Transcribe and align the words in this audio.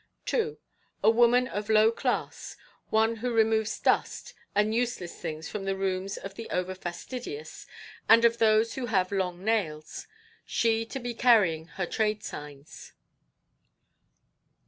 2. 0.25 0.57
A 1.03 1.09
woman 1.11 1.47
of 1.47 1.69
low 1.69 1.91
class. 1.91 2.57
One 2.89 3.17
who 3.17 3.31
removes 3.31 3.79
dust 3.79 4.33
and 4.55 4.73
useless 4.73 5.13
things 5.15 5.47
from 5.47 5.65
the 5.65 5.75
rooms 5.75 6.17
of 6.17 6.33
the 6.33 6.49
over 6.49 6.73
fastidious 6.73 7.67
and 8.09 8.25
of 8.25 8.39
those 8.39 8.73
who 8.73 8.87
have 8.87 9.11
long 9.11 9.45
nails; 9.45 10.07
she 10.43 10.87
to 10.87 10.99
be 10.99 11.13
carrying 11.13 11.65
her 11.77 11.85
trade 11.85 12.23
signs. 12.23 12.93